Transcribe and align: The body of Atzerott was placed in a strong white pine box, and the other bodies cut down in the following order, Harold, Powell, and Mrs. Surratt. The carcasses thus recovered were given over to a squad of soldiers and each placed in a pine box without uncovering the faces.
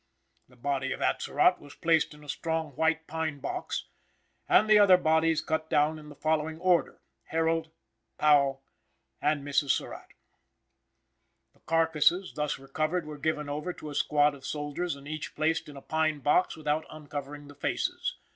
The 0.49 0.55
body 0.55 0.91
of 0.93 0.99
Atzerott 0.99 1.59
was 1.59 1.75
placed 1.75 2.15
in 2.15 2.23
a 2.23 2.27
strong 2.27 2.71
white 2.71 3.05
pine 3.05 3.37
box, 3.39 3.85
and 4.49 4.67
the 4.67 4.79
other 4.79 4.97
bodies 4.97 5.41
cut 5.41 5.69
down 5.69 5.99
in 5.99 6.09
the 6.09 6.15
following 6.15 6.59
order, 6.59 7.03
Harold, 7.25 7.69
Powell, 8.17 8.63
and 9.21 9.45
Mrs. 9.45 9.69
Surratt. 9.69 10.15
The 11.53 11.59
carcasses 11.67 12.33
thus 12.33 12.57
recovered 12.57 13.05
were 13.05 13.19
given 13.19 13.47
over 13.47 13.73
to 13.73 13.91
a 13.91 13.93
squad 13.93 14.33
of 14.33 14.43
soldiers 14.43 14.95
and 14.95 15.07
each 15.07 15.35
placed 15.35 15.69
in 15.69 15.77
a 15.77 15.81
pine 15.83 16.17
box 16.21 16.57
without 16.57 16.87
uncovering 16.89 17.47
the 17.47 17.53
faces. 17.53 18.15